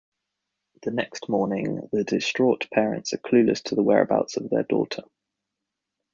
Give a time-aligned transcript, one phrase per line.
[0.81, 5.03] The next morning, the distraught parents are clueless to the whereabouts of their daughter.